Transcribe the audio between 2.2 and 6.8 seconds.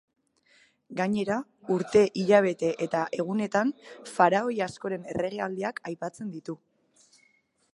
hilabete eta egunetan, faraoi askoren erregealdiak aipatzen ditu.